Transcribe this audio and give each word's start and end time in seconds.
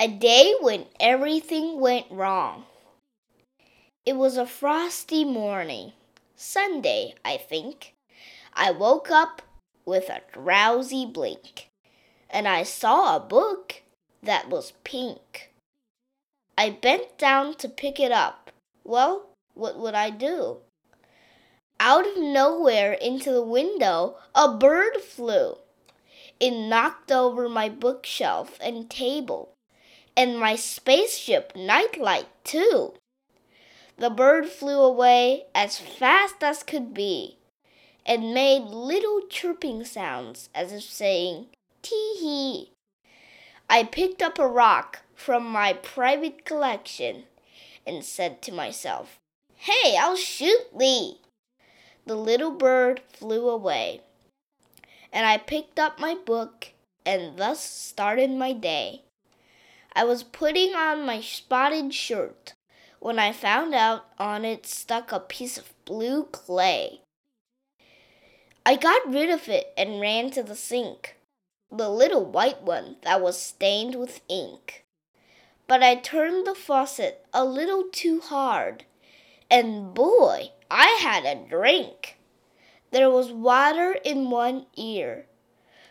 A 0.00 0.06
day 0.06 0.54
when 0.60 0.86
everything 1.00 1.80
went 1.80 2.06
wrong. 2.08 2.66
It 4.06 4.14
was 4.14 4.36
a 4.36 4.46
frosty 4.46 5.24
morning, 5.24 5.92
Sunday, 6.36 7.16
I 7.24 7.36
think. 7.36 7.94
I 8.54 8.70
woke 8.70 9.10
up 9.10 9.42
with 9.84 10.08
a 10.08 10.22
drowsy 10.30 11.04
blink, 11.04 11.66
and 12.30 12.46
I 12.46 12.62
saw 12.62 13.16
a 13.16 13.20
book 13.20 13.82
that 14.22 14.48
was 14.48 14.72
pink. 14.84 15.50
I 16.56 16.70
bent 16.70 17.18
down 17.18 17.54
to 17.54 17.68
pick 17.68 17.98
it 17.98 18.12
up. 18.12 18.52
Well, 18.84 19.30
what 19.54 19.80
would 19.80 19.94
I 19.94 20.10
do? 20.10 20.58
Out 21.80 22.06
of 22.06 22.16
nowhere 22.16 22.92
into 22.92 23.32
the 23.32 23.42
window, 23.42 24.18
a 24.32 24.56
bird 24.56 24.98
flew. 24.98 25.56
It 26.38 26.52
knocked 26.52 27.10
over 27.10 27.48
my 27.48 27.68
bookshelf 27.68 28.58
and 28.60 28.88
table 28.88 29.54
and 30.18 30.36
my 30.36 30.56
spaceship 30.56 31.52
nightlight, 31.54 32.26
too. 32.42 32.92
The 33.96 34.10
bird 34.10 34.46
flew 34.46 34.80
away 34.80 35.44
as 35.54 35.78
fast 35.78 36.42
as 36.42 36.64
could 36.64 36.92
be 36.92 37.38
and 38.04 38.34
made 38.34 38.62
little 38.62 39.20
chirping 39.30 39.84
sounds 39.84 40.48
as 40.56 40.72
if 40.72 40.82
saying, 40.82 41.46
Tee 41.82 42.16
hee. 42.18 42.72
I 43.70 43.84
picked 43.84 44.20
up 44.20 44.40
a 44.40 44.48
rock 44.48 45.02
from 45.14 45.46
my 45.46 45.74
private 45.74 46.44
collection 46.44 47.24
and 47.86 48.04
said 48.04 48.42
to 48.42 48.52
myself, 48.52 49.20
Hey, 49.54 49.96
I'll 49.96 50.16
shoot 50.16 50.76
thee. 50.76 51.20
The 52.06 52.16
little 52.16 52.50
bird 52.50 53.02
flew 53.12 53.48
away, 53.48 54.00
and 55.12 55.26
I 55.26 55.36
picked 55.38 55.78
up 55.78 56.00
my 56.00 56.16
book 56.16 56.72
and 57.06 57.36
thus 57.36 57.62
started 57.62 58.30
my 58.30 58.52
day. 58.52 59.02
I 59.94 60.04
was 60.04 60.22
putting 60.22 60.74
on 60.74 61.06
my 61.06 61.20
spotted 61.20 61.92
shirt 61.92 62.54
when 63.00 63.18
I 63.18 63.32
found 63.32 63.74
out 63.74 64.04
on 64.18 64.44
it 64.44 64.66
stuck 64.66 65.12
a 65.12 65.20
piece 65.20 65.56
of 65.56 65.72
blue 65.84 66.24
clay. 66.24 67.00
I 68.66 68.76
got 68.76 69.10
rid 69.10 69.30
of 69.30 69.48
it 69.48 69.72
and 69.76 70.00
ran 70.00 70.30
to 70.32 70.42
the 70.42 70.56
sink, 70.56 71.16
the 71.70 71.88
little 71.88 72.24
white 72.24 72.62
one 72.62 72.96
that 73.02 73.20
was 73.20 73.40
stained 73.40 73.94
with 73.94 74.20
ink. 74.28 74.84
But 75.66 75.82
I 75.82 75.94
turned 75.94 76.46
the 76.46 76.54
faucet 76.54 77.26
a 77.32 77.44
little 77.44 77.84
too 77.90 78.20
hard, 78.20 78.84
and 79.50 79.94
boy, 79.94 80.50
I 80.70 80.98
had 81.00 81.24
a 81.24 81.48
drink. 81.48 82.18
There 82.90 83.10
was 83.10 83.32
water 83.32 83.96
in 84.04 84.30
one 84.30 84.66
ear, 84.76 85.26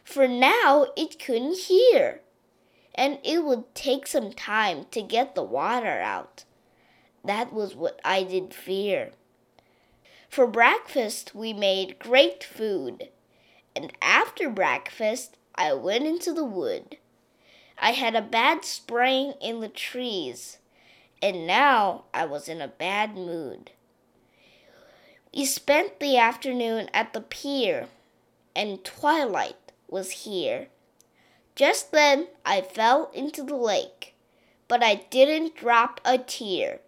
for 0.04 0.28
now 0.28 0.88
it 0.96 1.20
couldn't 1.20 1.58
hear 1.58 2.22
and 2.98 3.20
it 3.24 3.44
would 3.44 3.76
take 3.76 4.08
some 4.08 4.34
time 4.34 4.86
to 4.92 5.02
get 5.02 5.36
the 5.36 5.44
water 5.44 6.00
out. 6.02 6.44
That 7.24 7.54
was 7.54 7.76
what 7.76 8.00
I 8.04 8.24
did 8.24 8.54
fear. 8.54 9.12
For 10.30 10.48
breakfast, 10.48 11.36
we 11.36 11.54
made 11.54 12.00
great 12.00 12.44
food, 12.44 13.10
and 13.76 13.94
after 14.02 14.50
breakfast, 14.50 15.38
I 15.56 15.74
went 15.74 16.06
into 16.06 16.34
the 16.34 16.44
wood. 16.44 16.98
I 17.78 17.92
had 17.92 18.16
a 18.16 18.22
bad 18.22 18.66
sprain 18.66 19.36
in 19.40 19.60
the 19.60 19.70
trees, 19.70 20.58
and 21.22 21.46
now 21.46 22.06
I 22.14 22.26
was 22.26 22.50
in 22.50 22.62
a 22.62 22.68
bad 22.68 23.16
mood. 23.16 23.72
We 25.36 25.46
spent 25.46 26.00
the 26.00 26.18
afternoon 26.18 26.90
at 26.94 27.14
the 27.14 27.22
pier, 27.22 27.88
and 28.56 28.84
twilight 28.84 29.72
was 29.88 30.12
here. 30.12 30.68
Just 31.58 31.92
then 31.92 32.28
I 32.46 32.62
fell 32.62 33.10
into 33.16 33.42
the 33.42 33.56
lake, 33.56 34.14
but 34.68 34.84
I 34.84 35.06
didn't 35.10 35.56
drop 35.56 36.00
a 36.06 36.20
tear. 36.20 36.82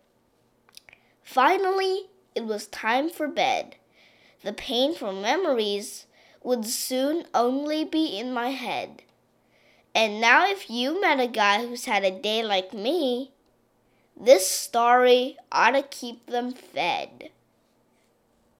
Finally, 1.23 2.09
it 2.35 2.45
was 2.45 2.67
time 2.67 3.09
for 3.09 3.27
bed. 3.27 3.77
The 4.43 4.53
painful 4.53 5.11
memories 5.11 6.05
would 6.43 6.67
soon 6.67 7.25
only 7.33 7.83
be 7.83 8.19
in 8.19 8.31
my 8.31 8.51
head. 8.51 9.01
And 9.95 10.21
now, 10.21 10.47
if 10.47 10.69
you 10.69 11.01
met 11.01 11.19
a 11.19 11.25
guy 11.25 11.65
who's 11.65 11.85
had 11.85 12.03
a 12.03 12.11
day 12.11 12.43
like 12.43 12.71
me, 12.71 13.31
this 14.15 14.47
story 14.47 15.35
ought 15.51 15.71
to 15.71 15.81
keep 15.81 16.27
them 16.27 16.51
fed. 16.51 17.31